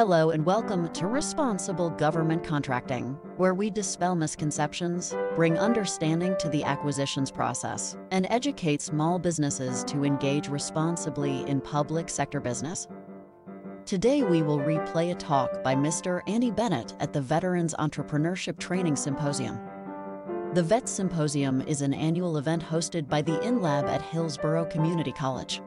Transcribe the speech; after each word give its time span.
Hello, 0.00 0.30
and 0.30 0.46
welcome 0.46 0.90
to 0.94 1.06
Responsible 1.06 1.90
Government 1.90 2.42
Contracting, 2.42 3.18
where 3.36 3.52
we 3.52 3.68
dispel 3.68 4.14
misconceptions, 4.14 5.14
bring 5.36 5.58
understanding 5.58 6.34
to 6.38 6.48
the 6.48 6.64
acquisitions 6.64 7.30
process, 7.30 7.98
and 8.10 8.26
educate 8.30 8.80
small 8.80 9.18
businesses 9.18 9.84
to 9.84 10.04
engage 10.04 10.48
responsibly 10.48 11.46
in 11.46 11.60
public 11.60 12.08
sector 12.08 12.40
business. 12.40 12.88
Today, 13.84 14.22
we 14.22 14.40
will 14.40 14.60
replay 14.60 15.10
a 15.10 15.14
talk 15.14 15.62
by 15.62 15.74
Mr. 15.74 16.22
Andy 16.26 16.50
Bennett 16.50 16.94
at 16.98 17.12
the 17.12 17.20
Veterans 17.20 17.74
Entrepreneurship 17.78 18.58
Training 18.58 18.96
Symposium. 18.96 19.60
The 20.54 20.62
VET 20.62 20.88
Symposium 20.88 21.60
is 21.68 21.82
an 21.82 21.92
annual 21.92 22.38
event 22.38 22.64
hosted 22.64 23.06
by 23.06 23.20
the 23.20 23.38
InLab 23.40 23.86
at 23.86 24.00
Hillsborough 24.00 24.64
Community 24.64 25.12
College. 25.12 25.60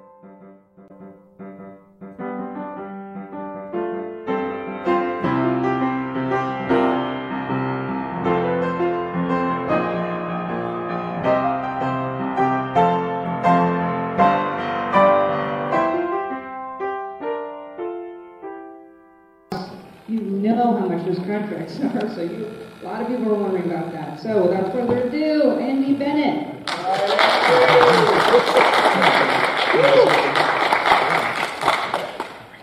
Know 20.23 20.77
how 20.77 20.87
much 20.87 21.05
those 21.05 21.17
contracts 21.17 21.79
are, 21.79 22.15
so 22.15 22.21
you, 22.21 22.51
a 22.81 22.85
lot 22.85 23.01
of 23.01 23.07
people 23.07 23.31
are 23.31 23.35
wondering 23.35 23.71
about 23.71 23.91
that. 23.93 24.19
So 24.19 24.47
without 24.47 24.71
further 24.71 25.07
ado, 25.07 25.51
Andy 25.59 25.93
Bennett. 25.93 26.69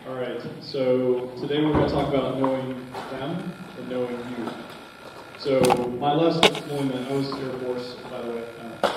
All 0.06 0.16
right, 0.16 0.40
so 0.60 1.30
today 1.40 1.62
we're 1.64 1.72
going 1.72 1.88
to 1.88 1.94
talk 1.94 2.08
about 2.08 2.38
knowing 2.38 2.74
them 3.10 3.52
and 3.78 3.88
knowing 3.88 4.18
you. 4.38 4.50
So 5.38 5.60
my 5.98 6.12
last 6.12 6.42
deployment, 6.42 7.10
I 7.10 7.12
was 7.14 7.32
Air 7.32 7.52
Force, 7.60 7.94
by 8.10 8.20
the 8.20 8.30
way. 8.30 8.44
Uh, 8.60 8.88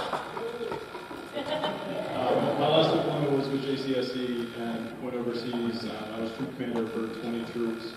um, 2.16 2.60
my 2.60 2.68
last 2.68 2.96
deployment 2.96 3.32
was 3.32 3.48
with 3.48 3.64
JCSC 3.64 4.58
and 4.58 5.04
went 5.04 5.16
overseas. 5.16 5.86
Uh, 5.86 6.16
I 6.16 6.20
was 6.20 6.32
troop 6.38 6.56
commander 6.58 6.88
for 6.88 7.08
20 7.22 7.46
troops, 7.54 7.94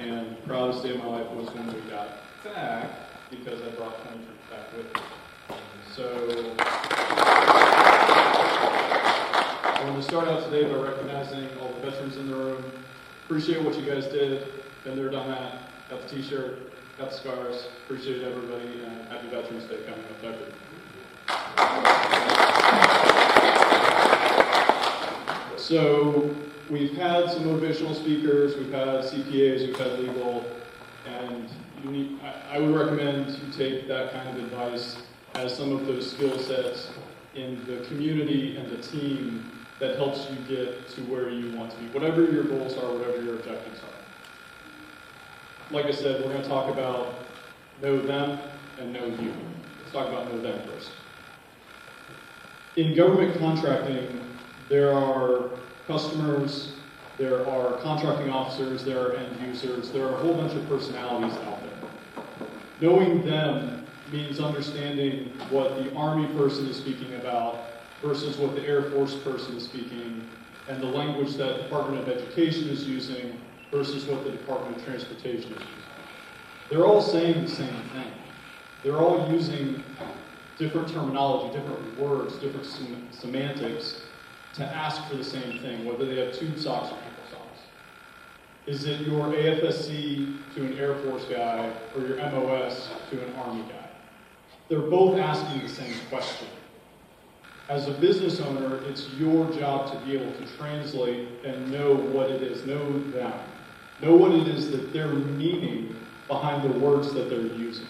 and 0.00 0.42
proudest 0.44 0.82
day 0.82 0.90
of 0.90 0.98
my 0.98 1.06
life 1.06 1.30
was 1.32 1.48
when 1.54 1.66
we 1.66 1.80
got 1.90 2.08
back 2.42 2.90
because 3.30 3.60
I 3.60 3.68
brought 3.76 4.02
20 4.08 4.24
troops 4.24 4.40
back 4.50 4.72
with 4.76 4.86
me. 4.86 5.02
So 5.94 6.54
I 9.62 9.84
want 9.84 9.96
to 9.96 10.02
start 10.02 10.28
out 10.28 10.44
today 10.50 10.64
by 10.72 10.78
recognizing 10.78 11.48
all 11.60 11.68
the 11.74 11.80
veterans 11.90 12.16
in 12.16 12.30
the 12.30 12.36
room. 12.36 12.64
Appreciate 13.24 13.62
what 13.62 13.78
you 13.78 13.84
guys 13.84 14.06
did. 14.06 14.48
Been 14.84 14.96
there, 14.96 15.10
done 15.10 15.28
that. 15.28 15.68
Got 15.90 16.08
the 16.08 16.16
t-shirt, 16.16 16.72
got 16.98 17.10
the 17.10 17.16
scars. 17.16 17.68
Appreciate 17.84 18.22
everybody, 18.22 18.82
and 18.82 19.06
happy 19.08 19.28
Veterans 19.28 19.64
Day 19.64 19.82
coming 19.84 20.04
up 20.06 20.16
February. 20.20 20.52
So 25.56 26.34
we've 26.70 26.96
had 26.96 27.30
some 27.30 27.44
motivational 27.44 27.94
speakers, 27.94 28.56
we've 28.56 28.72
had 28.72 29.00
CPAs, 29.00 29.66
we've 29.66 29.78
had 29.78 29.98
legal, 29.98 30.62
and 31.04 31.50
need, 31.84 32.20
I, 32.22 32.56
I 32.56 32.58
would 32.60 32.74
recommend 32.74 33.30
you 33.30 33.52
take 33.52 33.88
that 33.88 34.12
kind 34.12 34.28
of 34.28 34.44
advice 34.44 35.02
as 35.34 35.56
some 35.56 35.72
of 35.72 35.86
those 35.86 36.12
skill 36.12 36.38
sets 36.38 36.92
in 37.34 37.66
the 37.66 37.86
community 37.88 38.56
and 38.56 38.70
the 38.70 38.82
team 38.82 39.66
that 39.80 39.96
helps 39.96 40.30
you 40.30 40.36
get 40.46 40.88
to 40.90 41.00
where 41.02 41.30
you 41.30 41.56
want 41.56 41.72
to 41.72 41.78
be, 41.78 41.88
whatever 41.88 42.30
your 42.30 42.44
goals 42.44 42.76
are, 42.76 42.96
whatever 42.96 43.22
your 43.22 43.40
objectives 43.40 43.80
are. 43.82 43.88
Like 45.70 45.86
I 45.86 45.92
said, 45.92 46.22
we're 46.22 46.32
going 46.32 46.42
to 46.42 46.48
talk 46.48 46.70
about 46.70 47.38
know 47.80 48.04
them 48.04 48.40
and 48.78 48.92
know 48.92 49.06
you. 49.06 49.34
Let's 49.78 49.92
talk 49.92 50.08
about 50.08 50.32
know 50.32 50.40
them 50.40 50.68
first. 50.68 50.92
In 52.76 52.94
government 52.94 53.38
contracting, 53.38 54.38
there 54.68 54.92
are 54.92 55.60
customers, 55.90 56.76
there 57.18 57.44
are 57.48 57.78
contracting 57.78 58.30
officers, 58.30 58.84
there 58.84 59.00
are 59.00 59.16
end 59.16 59.40
users, 59.40 59.90
there 59.90 60.06
are 60.06 60.14
a 60.14 60.18
whole 60.18 60.34
bunch 60.34 60.52
of 60.52 60.68
personalities 60.68 61.36
out 61.38 61.60
there. 61.64 61.90
Knowing 62.80 63.26
them 63.26 63.88
means 64.08 64.38
understanding 64.38 65.32
what 65.50 65.74
the 65.82 65.92
Army 65.96 66.28
person 66.36 66.66
is 66.68 66.76
speaking 66.76 67.14
about 67.14 67.70
versus 68.00 68.36
what 68.36 68.54
the 68.54 68.62
Air 68.62 68.84
Force 68.92 69.16
person 69.16 69.56
is 69.56 69.64
speaking, 69.64 70.30
and 70.68 70.80
the 70.80 70.86
language 70.86 71.34
that 71.34 71.56
the 71.56 71.62
Department 71.64 72.00
of 72.00 72.08
Education 72.08 72.68
is 72.68 72.86
using 72.86 73.40
versus 73.72 74.04
what 74.04 74.22
the 74.22 74.30
Department 74.30 74.76
of 74.76 74.84
Transportation 74.84 75.52
is 75.52 75.58
using. 75.58 75.90
They're 76.70 76.86
all 76.86 77.02
saying 77.02 77.42
the 77.42 77.50
same 77.50 77.82
thing. 77.92 78.12
They're 78.84 79.00
all 79.00 79.28
using 79.32 79.82
different 80.56 80.88
terminology, 80.88 81.58
different 81.58 81.98
words, 81.98 82.38
different 82.38 82.64
sem- 82.64 83.08
semantics 83.10 84.10
to 84.54 84.64
ask 84.64 85.06
for 85.08 85.16
the 85.16 85.24
same 85.24 85.58
thing, 85.60 85.84
whether 85.84 86.04
they 86.04 86.24
have 86.24 86.34
tube 86.34 86.58
socks 86.58 86.90
or 86.90 86.96
ankle 86.96 87.24
socks. 87.30 87.60
Is 88.66 88.84
it 88.84 89.00
your 89.02 89.26
AFSC 89.26 90.54
to 90.54 90.64
an 90.64 90.78
Air 90.78 90.96
Force 90.96 91.24
guy 91.24 91.72
or 91.94 92.02
your 92.02 92.16
MOS 92.16 92.90
to 93.10 93.24
an 93.24 93.34
Army 93.36 93.62
guy? 93.62 93.88
They're 94.68 94.80
both 94.80 95.18
asking 95.18 95.62
the 95.62 95.68
same 95.68 95.94
question. 96.08 96.48
As 97.68 97.86
a 97.86 97.92
business 97.92 98.40
owner, 98.40 98.82
it's 98.84 99.08
your 99.10 99.48
job 99.52 99.92
to 99.92 99.98
be 100.04 100.16
able 100.16 100.32
to 100.32 100.56
translate 100.56 101.28
and 101.44 101.70
know 101.70 101.94
what 101.94 102.30
it 102.30 102.42
is, 102.42 102.66
know 102.66 102.98
them, 103.10 103.32
know 104.02 104.16
what 104.16 104.32
it 104.32 104.48
is 104.48 104.70
that 104.72 104.92
they're 104.92 105.14
meaning 105.14 105.94
behind 106.26 106.62
the 106.62 106.78
words 106.78 107.12
that 107.12 107.30
they're 107.30 107.40
using. 107.40 107.86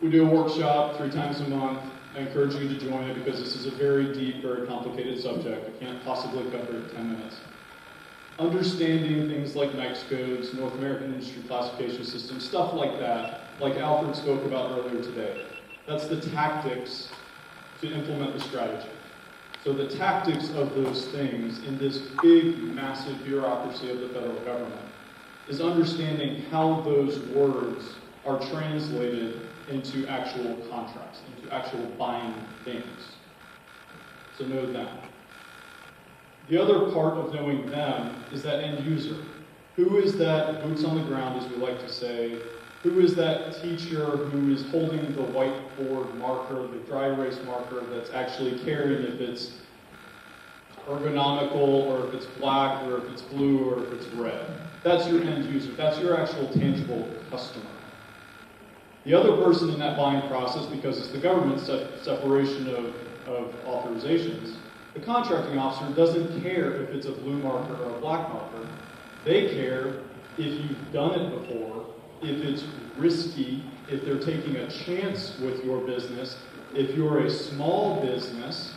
We 0.00 0.10
do 0.10 0.28
a 0.28 0.30
workshop 0.30 0.96
three 0.96 1.10
times 1.10 1.40
a 1.40 1.48
month. 1.48 1.80
I 2.18 2.22
encourage 2.22 2.56
you 2.56 2.68
to 2.68 2.80
join 2.80 3.04
it 3.04 3.14
because 3.14 3.38
this 3.38 3.54
is 3.54 3.66
a 3.66 3.70
very 3.70 4.12
deep, 4.12 4.42
very 4.42 4.66
complicated 4.66 5.20
subject. 5.22 5.68
I 5.68 5.84
can't 5.84 6.04
possibly 6.04 6.42
cover 6.50 6.76
it 6.76 6.90
in 6.90 6.90
10 6.90 7.12
minutes. 7.12 7.36
Understanding 8.40 9.28
things 9.28 9.54
like 9.54 9.70
NAICS 9.70 10.08
codes, 10.08 10.52
North 10.52 10.74
American 10.74 11.14
Industry 11.14 11.44
Classification 11.46 12.04
System, 12.04 12.40
stuff 12.40 12.74
like 12.74 12.98
that, 12.98 13.42
like 13.60 13.76
Alfred 13.76 14.16
spoke 14.16 14.44
about 14.46 14.76
earlier 14.76 15.00
today. 15.00 15.46
That's 15.86 16.08
the 16.08 16.20
tactics 16.20 17.08
to 17.82 17.88
implement 17.88 18.34
the 18.34 18.40
strategy. 18.40 18.90
So 19.62 19.72
the 19.72 19.86
tactics 19.86 20.50
of 20.50 20.74
those 20.74 21.06
things 21.06 21.62
in 21.68 21.78
this 21.78 21.98
big, 22.20 22.58
massive 22.74 23.22
bureaucracy 23.22 23.90
of 23.90 24.00
the 24.00 24.08
federal 24.08 24.40
government 24.40 24.80
is 25.46 25.60
understanding 25.60 26.42
how 26.50 26.80
those 26.80 27.20
words 27.28 27.94
are 28.26 28.40
translated 28.50 29.47
into 29.68 30.06
actual 30.06 30.56
contracts, 30.70 31.22
into 31.36 31.52
actual 31.52 31.84
buying 31.98 32.46
things. 32.64 33.16
So 34.36 34.44
know 34.44 34.72
them. 34.72 34.88
The 36.48 36.60
other 36.60 36.90
part 36.92 37.18
of 37.18 37.34
knowing 37.34 37.68
them 37.70 38.24
is 38.32 38.42
that 38.44 38.62
end 38.62 38.84
user. 38.84 39.16
Who 39.76 39.98
is 39.98 40.16
that 40.18 40.62
boots 40.62 40.84
on 40.84 40.96
the 40.96 41.04
ground, 41.04 41.40
as 41.40 41.48
we 41.48 41.56
like 41.56 41.78
to 41.80 41.88
say? 41.88 42.42
Who 42.82 43.00
is 43.00 43.14
that 43.16 43.60
teacher 43.60 44.16
who 44.28 44.50
is 44.52 44.68
holding 44.70 45.14
the 45.14 45.22
whiteboard 45.22 46.16
marker, 46.16 46.66
the 46.68 46.78
dry 46.86 47.06
erase 47.06 47.38
marker 47.44 47.84
that's 47.90 48.10
actually 48.10 48.58
caring 48.64 49.02
if 49.04 49.20
it's 49.20 49.62
ergonomical 50.86 51.56
or 51.56 52.08
if 52.08 52.14
it's 52.14 52.26
black 52.26 52.82
or 52.84 52.98
if 52.98 53.12
it's 53.12 53.22
blue 53.22 53.68
or 53.68 53.86
if 53.86 53.92
it's 53.92 54.06
red? 54.14 54.68
That's 54.82 55.08
your 55.08 55.22
end 55.22 55.44
user. 55.52 55.72
That's 55.72 55.98
your 55.98 56.18
actual 56.18 56.48
tangible 56.48 57.24
customer. 57.30 57.77
The 59.08 59.18
other 59.18 59.42
person 59.42 59.70
in 59.70 59.78
that 59.78 59.96
buying 59.96 60.28
process, 60.28 60.66
because 60.66 60.98
it's 60.98 61.08
the 61.08 61.16
government 61.16 61.60
se- 61.60 61.88
separation 62.02 62.68
of, 62.68 62.94
of 63.26 63.54
authorizations, 63.64 64.56
the 64.92 65.00
contracting 65.00 65.58
officer 65.58 65.90
doesn't 65.94 66.42
care 66.42 66.82
if 66.82 66.90
it's 66.90 67.06
a 67.06 67.12
blue 67.12 67.38
marker 67.38 67.74
or 67.84 67.96
a 67.96 68.00
black 68.02 68.28
marker. 68.28 68.66
They 69.24 69.48
care 69.54 70.02
if 70.36 70.60
you've 70.60 70.92
done 70.92 71.18
it 71.18 71.40
before, 71.40 71.86
if 72.20 72.44
it's 72.44 72.64
risky, 72.98 73.64
if 73.88 74.04
they're 74.04 74.18
taking 74.20 74.56
a 74.56 74.70
chance 74.70 75.38
with 75.38 75.64
your 75.64 75.78
business, 75.86 76.36
if 76.74 76.94
you're 76.94 77.24
a 77.24 77.30
small 77.30 78.04
business, 78.04 78.74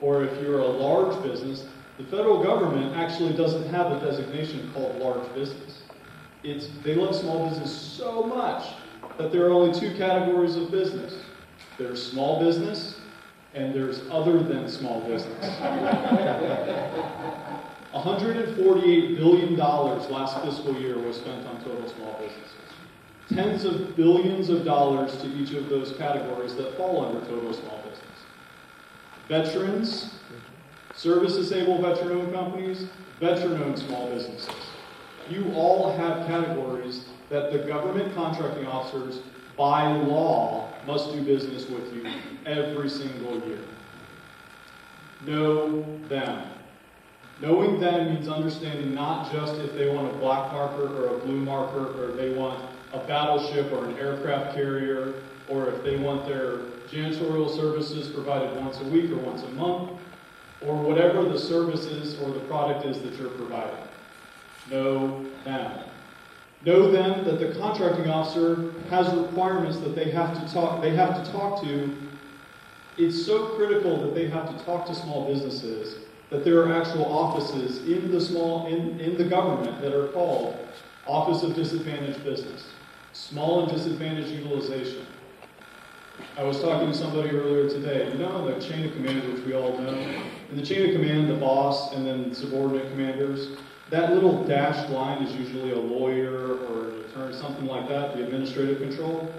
or 0.00 0.24
if 0.24 0.42
you're 0.42 0.58
a 0.58 0.66
large 0.66 1.22
business. 1.22 1.64
The 1.96 2.06
federal 2.06 2.42
government 2.42 2.96
actually 2.96 3.34
doesn't 3.34 3.72
have 3.72 3.92
a 3.92 4.00
designation 4.00 4.68
called 4.74 4.96
large 4.96 5.32
business. 5.32 5.82
It's, 6.42 6.66
they 6.82 6.96
love 6.96 7.14
small 7.14 7.48
business 7.48 7.70
so 7.70 8.24
much 8.24 8.64
that 9.20 9.30
there 9.32 9.44
are 9.46 9.50
only 9.50 9.78
two 9.78 9.94
categories 9.96 10.56
of 10.56 10.70
business. 10.70 11.14
There's 11.76 12.10
small 12.10 12.40
business 12.40 13.00
and 13.52 13.74
there's 13.74 14.00
other 14.10 14.42
than 14.42 14.66
small 14.68 15.02
business. 15.02 15.44
$148 17.92 19.16
billion 19.16 19.56
last 19.56 20.42
fiscal 20.42 20.80
year 20.80 20.98
was 20.98 21.16
spent 21.16 21.46
on 21.46 21.62
total 21.62 21.86
small 21.90 22.18
businesses. 22.18 22.54
Tens 23.28 23.64
of 23.64 23.94
billions 23.94 24.48
of 24.48 24.64
dollars 24.64 25.16
to 25.18 25.28
each 25.34 25.52
of 25.52 25.68
those 25.68 25.92
categories 25.98 26.54
that 26.54 26.76
fall 26.76 27.04
under 27.04 27.20
total 27.26 27.52
small 27.52 27.78
business. 27.82 28.06
Veterans, 29.28 30.14
service 30.94 31.36
disabled 31.36 31.82
veteran 31.82 32.20
owned 32.20 32.32
companies, 32.32 32.86
veteran 33.20 33.62
owned 33.62 33.78
small 33.78 34.08
businesses. 34.08 34.69
You 35.30 35.52
all 35.54 35.96
have 35.96 36.26
categories 36.26 37.04
that 37.28 37.52
the 37.52 37.58
government 37.58 38.12
contracting 38.16 38.66
officers, 38.66 39.20
by 39.56 39.92
law, 39.92 40.72
must 40.86 41.12
do 41.12 41.22
business 41.22 41.68
with 41.68 41.94
you 41.94 42.04
every 42.46 42.88
single 42.88 43.38
year. 43.46 43.60
Know 45.24 45.82
them. 46.08 46.48
Knowing 47.40 47.78
them 47.78 48.12
means 48.12 48.28
understanding 48.28 48.92
not 48.92 49.30
just 49.32 49.54
if 49.54 49.72
they 49.74 49.88
want 49.88 50.12
a 50.12 50.18
black 50.18 50.52
marker 50.52 50.88
or 50.96 51.16
a 51.16 51.18
blue 51.20 51.38
marker, 51.38 51.92
or 51.96 52.10
if 52.10 52.16
they 52.16 52.32
want 52.32 52.68
a 52.92 52.98
battleship 53.06 53.72
or 53.72 53.86
an 53.86 53.96
aircraft 53.98 54.56
carrier, 54.56 55.22
or 55.48 55.68
if 55.68 55.84
they 55.84 55.96
want 55.96 56.26
their 56.26 56.58
janitorial 56.88 57.54
services 57.54 58.08
provided 58.08 58.56
once 58.56 58.80
a 58.80 58.84
week 58.84 59.10
or 59.12 59.16
once 59.16 59.42
a 59.42 59.48
month, 59.50 60.00
or 60.66 60.74
whatever 60.76 61.22
the 61.22 61.38
service 61.38 61.86
is 61.86 62.18
or 62.20 62.32
the 62.32 62.40
product 62.40 62.84
is 62.84 63.00
that 63.00 63.14
you're 63.14 63.30
providing. 63.30 63.89
Know 64.68 65.26
them. 65.44 65.84
Know 66.64 66.90
them 66.90 67.24
that 67.24 67.38
the 67.38 67.58
contracting 67.58 68.10
officer 68.10 68.72
has 68.90 69.12
requirements 69.14 69.78
that 69.78 69.94
they 69.94 70.10
have 70.10 70.34
to 70.34 70.52
talk 70.52 70.82
they 70.82 70.94
have 70.94 71.24
to 71.24 71.32
talk 71.32 71.62
to. 71.62 71.96
It's 72.98 73.24
so 73.24 73.56
critical 73.56 74.02
that 74.02 74.14
they 74.14 74.28
have 74.28 74.54
to 74.54 74.64
talk 74.64 74.86
to 74.86 74.94
small 74.94 75.32
businesses 75.32 76.04
that 76.28 76.44
there 76.44 76.60
are 76.62 76.72
actual 76.72 77.06
offices 77.06 77.78
in 77.86 78.10
the 78.10 78.20
small 78.20 78.66
in, 78.66 79.00
in 79.00 79.16
the 79.16 79.24
government 79.24 79.80
that 79.80 79.92
are 79.92 80.08
called 80.08 80.56
Office 81.06 81.42
of 81.42 81.54
Disadvantaged 81.54 82.22
Business, 82.22 82.68
Small 83.12 83.64
and 83.64 83.72
Disadvantaged 83.72 84.28
Utilization. 84.28 85.06
I 86.36 86.44
was 86.44 86.60
talking 86.60 86.88
to 86.92 86.94
somebody 86.96 87.30
earlier 87.30 87.68
today. 87.68 88.12
You 88.12 88.18
know 88.18 88.46
the 88.46 88.60
chain 88.60 88.84
of 88.84 88.92
command, 88.92 89.32
which 89.32 89.44
we 89.44 89.54
all 89.54 89.76
know. 89.78 89.94
In 90.50 90.56
the 90.56 90.64
chain 90.64 90.88
of 90.88 90.92
command, 90.94 91.28
the 91.28 91.34
boss 91.34 91.94
and 91.94 92.06
then 92.06 92.34
subordinate 92.34 92.90
commanders, 92.90 93.56
that 93.90 94.14
little 94.14 94.44
dashed 94.44 94.88
line 94.90 95.22
is 95.22 95.34
usually 95.34 95.72
a 95.72 95.78
lawyer 95.78 96.54
or 96.54 96.90
an 96.90 97.00
attorney, 97.00 97.34
something 97.34 97.66
like 97.66 97.88
that, 97.88 98.16
the 98.16 98.22
administrative 98.22 98.78
control. 98.78 99.32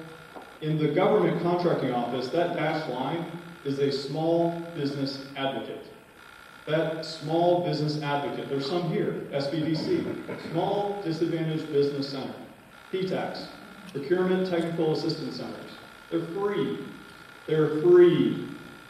In 0.61 0.77
the 0.77 0.89
government 0.89 1.41
contracting 1.41 1.93
office, 1.93 2.27
that 2.29 2.55
dashed 2.55 2.89
line 2.89 3.25
is 3.63 3.79
a 3.79 3.91
small 3.91 4.59
business 4.75 5.25
advocate. 5.37 5.87
That 6.67 7.05
small 7.05 7.63
business 7.63 8.01
advocate, 8.03 8.49
there's 8.49 8.69
some 8.69 8.91
here, 8.91 9.25
SBDC, 9.31 10.51
Small 10.51 11.01
Disadvantaged 11.03 11.71
Business 11.71 12.09
Center, 12.09 12.35
PTACs, 12.93 13.47
Procurement 13.91 14.47
Technical 14.47 14.93
Assistance 14.93 15.37
Centers. 15.37 15.71
They're 16.11 16.25
free. 16.27 16.77
They're 17.47 17.81
free. 17.81 18.47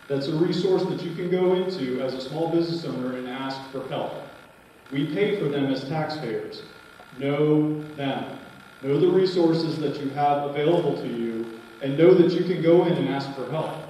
That's 0.10 0.28
a 0.28 0.36
resource 0.36 0.84
that 0.84 1.02
you 1.02 1.16
can 1.16 1.30
go 1.30 1.54
into 1.54 2.02
as 2.02 2.14
a 2.14 2.20
small 2.20 2.52
business 2.52 2.84
owner 2.84 3.16
and 3.16 3.30
ask 3.30 3.58
for 3.72 3.88
help. 3.88 4.22
We 4.92 5.14
pay 5.14 5.40
for 5.40 5.46
them 5.46 5.72
as 5.72 5.88
taxpayers. 5.88 6.64
Know 7.18 7.96
them. 7.96 8.40
Know 8.82 9.00
the 9.00 9.08
resources 9.08 9.80
that 9.80 9.98
you 10.04 10.10
have 10.12 10.50
available 10.50 11.02
to 11.02 11.08
you, 11.08 11.62
and 11.82 11.98
know 11.98 12.14
that 12.14 12.32
you 12.32 12.44
can 12.44 12.62
go 12.62 12.86
in 12.86 12.94
and 12.94 13.10
ask 13.10 13.34
for 13.36 13.50
help. 13.52 13.86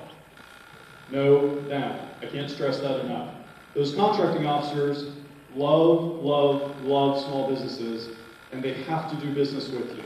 Know 1.09 1.67
them. 1.67 2.09
I 2.21 2.25
can't 2.25 2.49
stress 2.49 2.79
that 2.79 2.99
enough. 3.01 3.33
Those 3.73 3.95
contracting 3.95 4.45
officers 4.45 5.15
love, 5.55 6.23
love, 6.23 6.81
love 6.81 7.21
small 7.23 7.49
businesses, 7.49 8.17
and 8.51 8.63
they 8.63 8.73
have 8.83 9.09
to 9.11 9.25
do 9.25 9.33
business 9.33 9.69
with 9.69 9.95
you. 9.97 10.03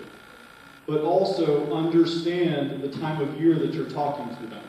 But 0.87 1.01
also 1.01 1.73
understand 1.73 2.81
the 2.81 2.89
time 2.89 3.21
of 3.21 3.39
year 3.39 3.55
that 3.55 3.73
you're 3.73 3.89
talking 3.89 4.35
to 4.37 4.47
them. 4.47 4.63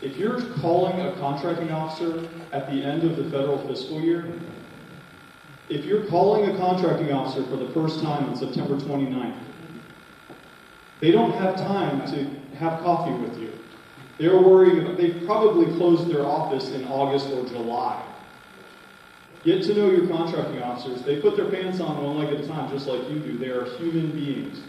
If 0.00 0.16
you're 0.16 0.40
calling 0.60 1.00
a 1.00 1.12
contracting 1.16 1.72
officer 1.72 2.28
at 2.52 2.70
the 2.70 2.82
end 2.82 3.02
of 3.02 3.16
the 3.16 3.24
federal 3.24 3.66
fiscal 3.66 4.00
year, 4.00 4.40
if 5.68 5.84
you're 5.84 6.04
calling 6.06 6.50
a 6.50 6.56
contracting 6.56 7.12
officer 7.12 7.44
for 7.44 7.56
the 7.56 7.68
first 7.70 8.00
time 8.02 8.28
on 8.28 8.36
September 8.36 8.76
29th, 8.76 9.38
they 11.00 11.10
don't 11.10 11.32
have 11.32 11.56
time 11.56 12.10
to 12.10 12.56
have 12.56 12.80
coffee 12.80 13.12
with 13.12 13.38
you. 13.38 13.52
They're 14.18 14.40
worrying, 14.40 14.96
they've 14.96 15.22
probably 15.24 15.66
closed 15.76 16.08
their 16.08 16.26
office 16.26 16.70
in 16.70 16.84
August 16.86 17.28
or 17.30 17.46
July. 17.46 18.04
Get 19.44 19.62
to 19.64 19.74
know 19.74 19.90
your 19.90 20.08
contracting 20.08 20.60
officers. 20.62 21.02
They 21.02 21.20
put 21.20 21.36
their 21.36 21.48
pants 21.48 21.80
on 21.80 22.02
one 22.02 22.18
leg 22.18 22.34
at 22.34 22.44
a 22.44 22.48
time, 22.48 22.68
just 22.70 22.88
like 22.88 23.08
you 23.08 23.20
do. 23.20 23.38
They 23.38 23.50
are 23.50 23.64
human 23.76 24.10
beings. 24.10 24.60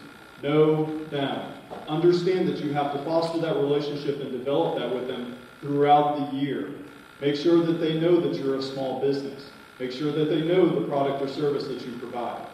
Know 0.43 1.03
them. 1.05 1.53
Understand 1.87 2.47
that 2.47 2.63
you 2.63 2.71
have 2.73 2.93
to 2.93 3.03
foster 3.03 3.39
that 3.39 3.55
relationship 3.55 4.21
and 4.21 4.31
develop 4.31 4.77
that 4.77 4.93
with 4.93 5.07
them 5.07 5.37
throughout 5.61 6.31
the 6.31 6.37
year. 6.37 6.71
Make 7.19 7.35
sure 7.35 7.65
that 7.65 7.73
they 7.73 7.99
know 7.99 8.19
that 8.21 8.35
you're 8.35 8.57
a 8.57 8.61
small 8.61 9.01
business. 9.01 9.49
Make 9.79 9.93
sure 9.93 10.11
that 10.11 10.25
they 10.25 10.41
know 10.41 10.67
the 10.67 10.85
product 10.87 11.21
or 11.21 11.27
service 11.29 11.67
that 11.67 11.81
you 11.85 11.97
provide. 11.99 12.45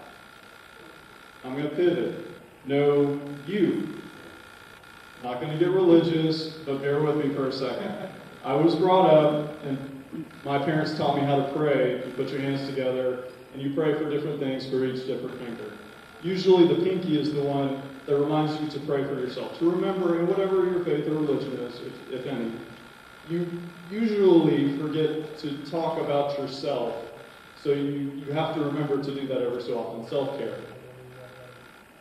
I'm 1.43 1.53
going 1.53 1.69
to 1.69 1.75
pivot. 1.75 2.27
Know 2.65 3.19
you. 3.47 4.01
Not 5.23 5.41
going 5.41 5.51
to 5.51 5.57
get 5.57 5.69
religious, 5.69 6.53
but 6.65 6.81
bear 6.81 7.01
with 7.01 7.17
me 7.17 7.33
for 7.33 7.47
a 7.47 7.51
second. 7.51 8.09
I 8.43 8.53
was 8.53 8.75
brought 8.75 9.09
up, 9.09 9.63
and 9.63 10.05
my 10.43 10.59
parents 10.59 10.95
taught 10.95 11.17
me 11.17 11.23
how 11.23 11.37
to 11.37 11.51
pray. 11.53 12.03
You 12.05 12.13
put 12.15 12.29
your 12.29 12.41
hands 12.41 12.67
together, 12.69 13.25
and 13.53 13.61
you 13.61 13.73
pray 13.73 13.95
for 13.95 14.07
different 14.07 14.39
things 14.39 14.69
for 14.69 14.85
each 14.85 15.07
different 15.07 15.39
finger. 15.39 15.71
Usually, 16.21 16.67
the 16.67 16.83
pinky 16.83 17.19
is 17.19 17.33
the 17.33 17.41
one 17.41 17.81
that 18.05 18.15
reminds 18.15 18.61
you 18.61 18.67
to 18.67 18.79
pray 18.85 19.03
for 19.03 19.19
yourself, 19.19 19.57
to 19.57 19.69
remember 19.69 20.19
in 20.19 20.27
whatever 20.27 20.63
your 20.65 20.83
faith 20.83 21.07
or 21.07 21.15
religion 21.15 21.53
is, 21.53 21.79
if, 21.79 22.19
if 22.19 22.25
any. 22.27 22.51
You 23.27 23.47
usually 23.89 24.77
forget 24.77 25.39
to 25.39 25.57
talk 25.71 25.99
about 25.99 26.37
yourself 26.37 26.93
so 27.65 27.71
you, 27.71 28.11
you 28.23 28.31
have 28.31 28.53
to 28.53 28.61
remember 28.61 29.01
to 29.03 29.15
do 29.15 29.25
that 29.25 29.41
every 29.41 29.59
so 29.59 29.79
often 29.79 30.07
self 30.07 30.37
care. 30.37 30.59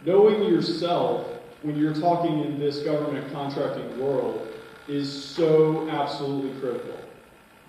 Knowing 0.04 0.42
yourself 0.42 1.26
when 1.62 1.74
you're 1.74 1.94
talking 1.94 2.40
in 2.44 2.58
this 2.58 2.80
government 2.80 3.32
contracting 3.32 3.98
world 3.98 4.46
is 4.88 5.10
so 5.10 5.88
absolutely 5.88 6.60
critical. 6.60 6.98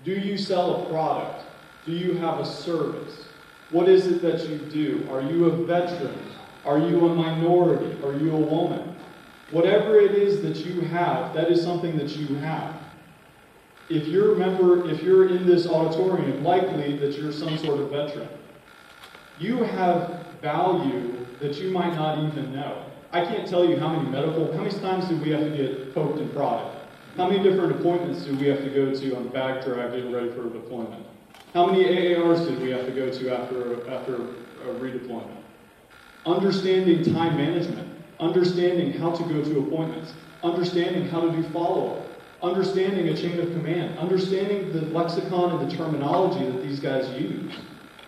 Do 0.04 0.12
you 0.12 0.36
sell 0.36 0.82
a 0.82 0.90
product? 0.90 1.46
Do 1.86 1.92
you 1.92 2.18
have 2.18 2.38
a 2.38 2.44
service? 2.44 3.28
What 3.70 3.88
is 3.88 4.06
it 4.06 4.20
that 4.20 4.46
you 4.46 4.58
do? 4.58 5.08
Are 5.10 5.22
you 5.22 5.46
a 5.46 5.64
veteran? 5.64 6.18
Are 6.66 6.78
you 6.78 7.06
a 7.06 7.14
minority? 7.14 7.96
Are 8.04 8.12
you 8.12 8.30
a 8.30 8.40
woman? 8.40 8.94
Whatever 9.52 9.98
it 9.98 10.12
is 10.12 10.42
that 10.42 10.66
you 10.66 10.82
have, 10.82 11.32
that 11.32 11.50
is 11.50 11.62
something 11.62 11.96
that 11.96 12.14
you 12.14 12.34
have 12.36 12.74
if 13.88 14.06
you're 14.08 14.34
a 14.34 14.36
member, 14.36 14.88
if 14.90 15.02
you're 15.02 15.28
in 15.28 15.46
this 15.46 15.66
auditorium, 15.66 16.42
likely 16.42 16.96
that 16.98 17.16
you're 17.16 17.32
some 17.32 17.56
sort 17.58 17.80
of 17.80 17.90
veteran. 17.90 18.28
You 19.38 19.62
have 19.62 20.26
value 20.42 21.26
that 21.40 21.56
you 21.56 21.70
might 21.70 21.94
not 21.94 22.18
even 22.18 22.52
know. 22.54 22.84
I 23.12 23.24
can't 23.24 23.46
tell 23.48 23.64
you 23.64 23.78
how 23.78 23.88
many 23.88 24.08
medical, 24.08 24.52
how 24.52 24.64
many 24.64 24.78
times 24.80 25.08
do 25.08 25.16
we 25.16 25.30
have 25.30 25.40
to 25.40 25.56
get 25.56 25.94
poked 25.94 26.18
and 26.18 26.32
prodded? 26.32 26.72
How 27.16 27.28
many 27.28 27.42
different 27.42 27.72
appointments 27.80 28.24
do 28.24 28.36
we 28.36 28.46
have 28.46 28.58
to 28.58 28.70
go 28.70 28.92
to 28.92 29.16
on 29.16 29.24
the 29.24 29.30
back 29.30 29.64
drag 29.64 29.92
getting 29.92 30.12
ready 30.12 30.30
for 30.30 30.46
a 30.46 30.50
deployment? 30.50 31.06
How 31.54 31.66
many 31.66 31.84
AARs 31.84 32.46
did 32.46 32.60
we 32.60 32.70
have 32.70 32.84
to 32.86 32.92
go 32.92 33.10
to 33.10 33.34
after, 33.34 33.88
after 33.88 34.16
a 34.16 34.74
redeployment? 34.78 35.42
Understanding 36.26 37.04
time 37.14 37.36
management, 37.36 37.88
understanding 38.20 38.92
how 38.92 39.12
to 39.12 39.22
go 39.22 39.42
to 39.42 39.60
appointments, 39.60 40.12
understanding 40.42 41.08
how 41.08 41.20
to 41.20 41.30
do 41.30 41.42
follow 41.44 41.96
up, 41.96 42.05
understanding 42.42 43.08
a 43.08 43.16
chain 43.16 43.38
of 43.40 43.46
command, 43.52 43.98
understanding 43.98 44.72
the 44.72 44.82
lexicon 44.86 45.58
and 45.58 45.70
the 45.70 45.76
terminology 45.76 46.44
that 46.50 46.62
these 46.62 46.80
guys 46.80 47.08
use. 47.20 47.54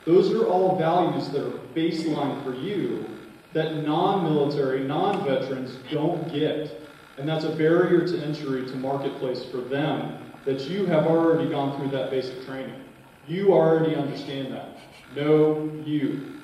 Those 0.05 0.33
are 0.33 0.47
all 0.47 0.79
values 0.79 1.29
that 1.31 1.47
are 1.47 1.59
baseline 1.75 2.43
for 2.45 2.55
you 2.55 3.07
that 3.53 3.85
non 3.85 4.25
military, 4.25 4.81
non 4.85 5.25
veterans 5.25 5.79
don't 5.91 6.33
get. 6.33 6.81
And 7.17 7.29
that's 7.29 7.45
a 7.45 7.51
barrier 7.51 8.07
to 8.07 8.25
entry 8.25 8.65
to 8.67 8.77
marketplace 8.77 9.45
for 9.47 9.59
them 9.59 10.19
that 10.45 10.61
you 10.69 10.87
have 10.87 11.07
already 11.07 11.51
gone 11.51 11.79
through 11.79 11.91
that 11.91 12.11
basic 12.11 12.47
training. 12.47 12.81
You 13.27 13.53
already 13.53 13.97
understand 13.97 14.53
that. 14.53 14.79
Know 15.17 15.71
you. 15.85 16.41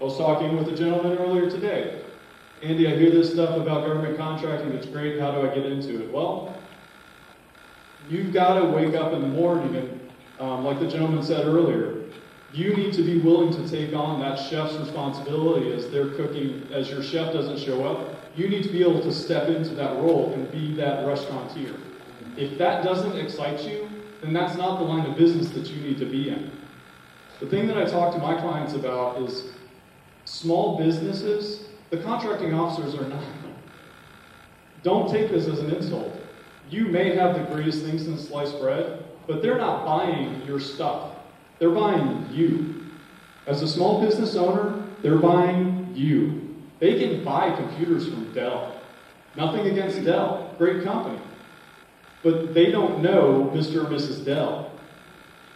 I 0.00 0.04
was 0.04 0.18
talking 0.18 0.56
with 0.56 0.68
a 0.68 0.76
gentleman 0.76 1.16
earlier 1.18 1.50
today. 1.50 2.02
Andy, 2.62 2.86
I 2.86 2.96
hear 2.96 3.10
this 3.10 3.32
stuff 3.32 3.56
about 3.56 3.86
government 3.86 4.16
contracting. 4.16 4.72
It's 4.72 4.86
great. 4.86 5.18
How 5.18 5.32
do 5.32 5.48
I 5.48 5.54
get 5.54 5.66
into 5.66 6.02
it? 6.02 6.12
Well, 6.12 6.53
You've 8.08 8.32
got 8.32 8.60
to 8.60 8.66
wake 8.66 8.94
up 8.94 9.12
in 9.12 9.22
the 9.22 9.28
morning 9.28 9.76
and, 9.76 10.00
um, 10.38 10.64
like 10.64 10.78
the 10.78 10.88
gentleman 10.88 11.22
said 11.22 11.46
earlier, 11.46 12.02
you 12.52 12.76
need 12.76 12.92
to 12.94 13.02
be 13.02 13.18
willing 13.18 13.52
to 13.52 13.68
take 13.68 13.94
on 13.94 14.20
that 14.20 14.38
chef's 14.38 14.74
responsibility 14.74 15.72
as 15.72 15.90
they're 15.90 16.10
cooking, 16.10 16.68
as 16.72 16.88
your 16.90 17.02
chef 17.02 17.32
doesn't 17.32 17.58
show 17.58 17.84
up. 17.84 18.14
You 18.36 18.48
need 18.48 18.62
to 18.64 18.68
be 18.68 18.82
able 18.82 19.00
to 19.02 19.12
step 19.12 19.48
into 19.48 19.74
that 19.74 19.96
role 19.96 20.32
and 20.34 20.50
be 20.52 20.74
that 20.76 21.06
restaurateur. 21.06 21.74
If 22.36 22.58
that 22.58 22.84
doesn't 22.84 23.16
excite 23.16 23.62
you, 23.64 23.88
then 24.22 24.32
that's 24.32 24.56
not 24.56 24.78
the 24.78 24.84
line 24.84 25.06
of 25.06 25.16
business 25.16 25.50
that 25.50 25.66
you 25.66 25.80
need 25.82 25.98
to 25.98 26.06
be 26.06 26.28
in. 26.28 26.52
The 27.40 27.46
thing 27.46 27.66
that 27.66 27.76
I 27.76 27.84
talk 27.84 28.12
to 28.14 28.18
my 28.18 28.38
clients 28.40 28.74
about 28.74 29.20
is 29.22 29.52
small 30.24 30.78
businesses, 30.78 31.66
the 31.90 31.96
contracting 31.98 32.54
officers 32.54 32.94
are 32.94 33.08
not. 33.08 33.24
Don't 34.82 35.10
take 35.10 35.30
this 35.30 35.46
as 35.46 35.60
an 35.60 35.70
insult. 35.70 36.23
You 36.70 36.86
may 36.86 37.14
have 37.14 37.34
the 37.34 37.44
greatest 37.54 37.84
things 37.84 38.06
in 38.06 38.18
sliced 38.18 38.58
bread, 38.60 39.04
but 39.26 39.42
they're 39.42 39.58
not 39.58 39.84
buying 39.84 40.42
your 40.46 40.60
stuff. 40.60 41.12
They're 41.58 41.70
buying 41.70 42.28
you. 42.32 42.86
As 43.46 43.62
a 43.62 43.68
small 43.68 44.00
business 44.00 44.34
owner, 44.34 44.84
they're 45.02 45.18
buying 45.18 45.92
you. 45.94 46.56
They 46.80 46.98
can 46.98 47.24
buy 47.24 47.54
computers 47.54 48.08
from 48.08 48.32
Dell. 48.32 48.80
Nothing 49.36 49.66
against 49.66 50.04
Dell, 50.04 50.54
great 50.58 50.84
company. 50.84 51.18
But 52.22 52.54
they 52.54 52.70
don't 52.70 53.02
know 53.02 53.50
Mr. 53.54 53.84
or 53.84 53.90
Mrs. 53.90 54.24
Dell. 54.24 54.70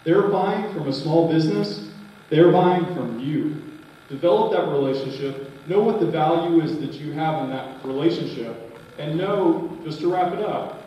They're 0.04 0.28
buying 0.28 0.72
from 0.72 0.88
a 0.88 0.92
small 0.92 1.28
business, 1.28 1.90
they're 2.30 2.52
buying 2.52 2.84
from 2.94 3.20
you. 3.20 3.62
Develop 4.08 4.52
that 4.52 4.68
relationship, 4.68 5.50
know 5.68 5.80
what 5.80 6.00
the 6.00 6.06
value 6.06 6.62
is 6.62 6.78
that 6.78 6.94
you 6.94 7.12
have 7.12 7.44
in 7.44 7.50
that 7.50 7.84
relationship, 7.84 8.78
and 8.98 9.16
know, 9.16 9.76
just 9.84 10.00
to 10.00 10.12
wrap 10.12 10.32
it 10.32 10.40
up, 10.40 10.82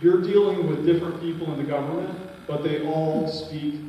you're 0.00 0.20
dealing 0.22 0.66
with 0.66 0.84
different 0.84 1.20
people 1.20 1.52
in 1.52 1.58
the 1.58 1.64
government, 1.64 2.18
but 2.46 2.62
they 2.62 2.86
all 2.86 3.28
speak, 3.28 3.80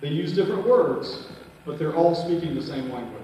they 0.00 0.08
use 0.08 0.34
different 0.34 0.66
words, 0.66 1.28
but 1.64 1.78
they're 1.78 1.94
all 1.94 2.14
speaking 2.14 2.54
the 2.54 2.62
same 2.62 2.90
language. 2.90 3.22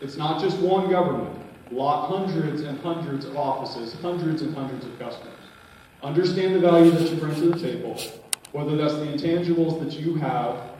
It's 0.00 0.16
not 0.16 0.40
just 0.40 0.58
one 0.58 0.90
government, 0.90 1.38
lot 1.70 2.08
hundreds 2.08 2.62
and 2.62 2.80
hundreds 2.80 3.26
of 3.26 3.36
offices, 3.36 3.94
hundreds 4.00 4.42
and 4.42 4.54
hundreds 4.54 4.86
of 4.86 4.98
customers. 4.98 5.34
Understand 6.02 6.54
the 6.54 6.60
value 6.60 6.90
that 6.92 7.10
you 7.10 7.16
bring 7.16 7.34
to 7.34 7.50
the 7.50 7.58
table, 7.58 8.00
whether 8.52 8.76
that's 8.76 8.94
the 8.94 9.06
intangibles 9.06 9.78
that 9.84 10.00
you 10.00 10.14
have 10.14 10.70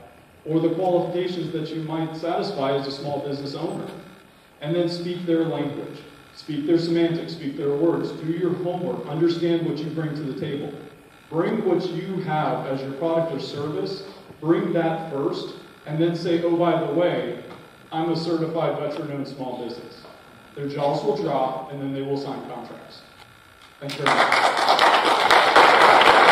or 0.45 0.59
the 0.59 0.73
qualifications 0.73 1.51
that 1.51 1.69
you 1.69 1.83
might 1.83 2.15
satisfy 2.15 2.73
as 2.73 2.87
a 2.87 2.91
small 2.91 3.19
business 3.19 3.53
owner. 3.53 3.87
And 4.61 4.75
then 4.75 4.89
speak 4.89 5.25
their 5.25 5.43
language, 5.43 5.99
speak 6.41 6.65
their 6.65 6.79
semantics, 6.79 7.33
speak 7.33 7.55
their 7.55 7.75
words, 7.75 8.11
do 8.13 8.31
your 8.31 8.55
homework, 8.55 9.05
understand 9.07 9.63
what 9.63 9.77
you 9.77 9.91
bring 9.91 10.09
to 10.15 10.23
the 10.23 10.39
table. 10.39 10.73
Bring 11.29 11.63
what 11.65 11.87
you 11.91 12.15
have 12.23 12.65
as 12.65 12.81
your 12.81 12.93
product 12.93 13.31
or 13.31 13.39
service, 13.39 14.03
bring 14.39 14.73
that 14.73 15.11
first, 15.11 15.53
and 15.85 16.01
then 16.01 16.15
say, 16.15 16.41
oh, 16.41 16.57
by 16.57 16.83
the 16.83 16.93
way, 16.93 17.43
I'm 17.91 18.09
a 18.09 18.15
certified 18.15 18.79
veteran 18.79 19.11
owned 19.11 19.27
small 19.27 19.63
business. 19.63 20.01
Their 20.55 20.67
jaws 20.67 21.03
will 21.03 21.15
drop, 21.15 21.71
and 21.71 21.79
then 21.79 21.93
they 21.93 22.01
will 22.01 22.17
sign 22.17 22.39
contracts. 22.49 23.03
Thank 23.79 23.99
you 23.99 24.03
very 24.03 24.17
much. 24.17 26.30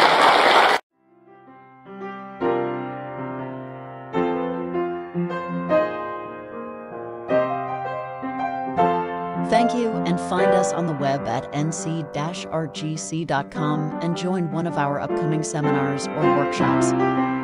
Thank 9.49 9.73
you, 9.73 9.91
and 9.91 10.19
find 10.19 10.51
us 10.51 10.71
on 10.73 10.85
the 10.85 10.93
web 10.93 11.27
at 11.27 11.51
nc-rgc.com 11.53 12.49
and 14.01 14.15
join 14.15 14.51
one 14.51 14.67
of 14.67 14.77
our 14.77 14.99
upcoming 14.99 15.41
seminars 15.41 16.07
or 16.07 16.21
workshops. 16.37 17.38